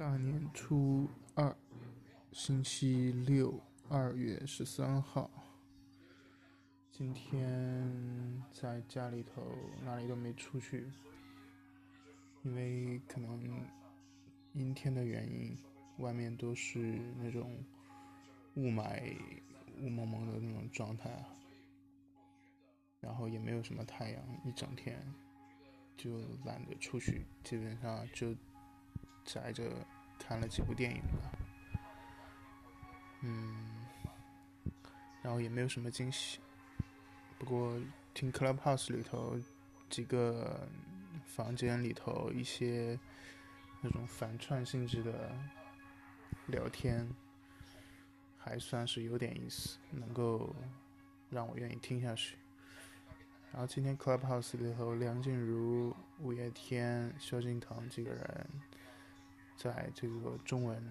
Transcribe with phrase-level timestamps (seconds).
[0.00, 1.54] 大年初二，
[2.32, 3.60] 星期六，
[3.90, 5.30] 二月十三号。
[6.90, 9.46] 今天在家里头，
[9.84, 10.90] 哪里都没出去，
[12.44, 13.62] 因为可能
[14.54, 15.54] 阴天的原因，
[15.98, 17.62] 外面都是那种
[18.54, 19.14] 雾霾、
[19.82, 21.10] 雾蒙蒙的那种状态，
[23.00, 24.98] 然后也没有什么太阳，一整天
[25.94, 28.34] 就懒得出去，基本上就。
[29.24, 29.70] 宅着
[30.18, 31.30] 看了几部电影吧，
[33.22, 33.86] 嗯，
[35.22, 36.40] 然后也没有什么惊喜。
[37.38, 37.80] 不过
[38.12, 39.38] 听 Clubhouse 里头
[39.88, 40.68] 几个
[41.24, 42.98] 房间里头一些
[43.82, 45.32] 那种反串性质的
[46.46, 47.08] 聊天，
[48.38, 50.54] 还算是有点意思，能够
[51.30, 52.36] 让我愿意听下去。
[53.52, 58.46] 然后今天 Clubhouse 里头梁静茹、五月天、萧敬腾几个人。
[59.62, 60.82] 在这个中文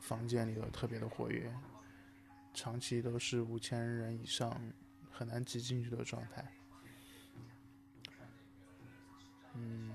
[0.00, 1.48] 房间里头特别的活跃，
[2.52, 4.60] 长期都是五千人以上，
[5.12, 6.44] 很难挤进去的状态。
[9.54, 9.92] 嗯，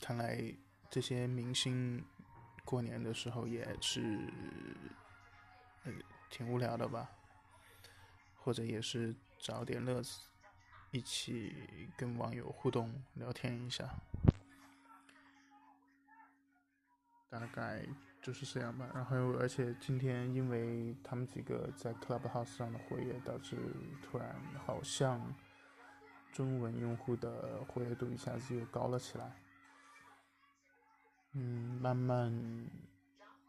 [0.00, 0.40] 看来
[0.88, 2.04] 这些明星
[2.64, 4.32] 过年的时候也是，
[6.30, 7.10] 挺无聊的吧？
[8.36, 10.20] 或者也是找点乐子，
[10.92, 11.52] 一起
[11.96, 13.92] 跟网友互动聊天一下。
[17.28, 17.84] 大概
[18.22, 23.56] 就是这样吧，然后而且今天因为他们几个在 Clubhouse 上的活跃，导致
[24.02, 25.34] 突然好像
[26.32, 29.36] 中文用户的活跃度一下子又高了起来，
[31.32, 32.32] 嗯，慢慢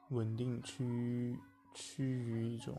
[0.09, 1.39] 稳定趋
[1.73, 2.75] 趋于一种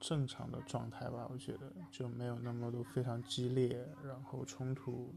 [0.00, 5.14] 正常的状态吧，我觉得就没有那么多非常激烈，然后冲突，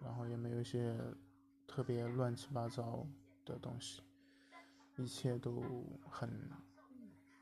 [0.00, 0.96] 然后也没有一些。
[1.76, 3.06] 特别乱七八糟
[3.44, 4.02] 的东西，
[4.96, 6.50] 一切都很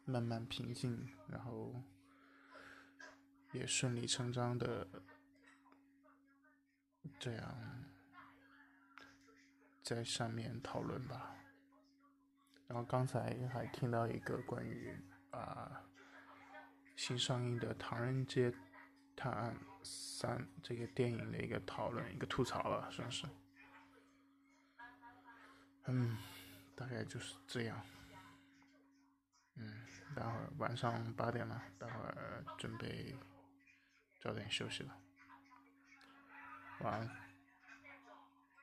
[0.05, 1.73] 慢慢平静，然后
[3.53, 4.89] 也顺理成章的
[7.21, 7.85] 这样
[9.85, 11.37] 在上面讨论吧。
[12.67, 15.01] 然后刚才还听到一个关于
[15.31, 15.81] 啊
[16.97, 18.53] 新上映的《唐人街
[19.15, 23.29] 探案三》这个电影的一个讨论，一个吐槽了，算是。
[25.87, 26.17] 嗯，
[26.75, 27.81] 大概就是这样。
[29.57, 33.15] 嗯，待会儿晚上八点了，待会儿准备
[34.21, 34.97] 早点休息了。
[36.81, 37.24] 晚安。